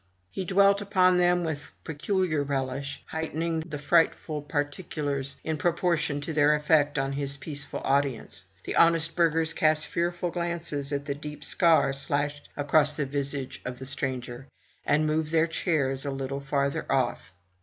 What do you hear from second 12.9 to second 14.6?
the visage of the stranger,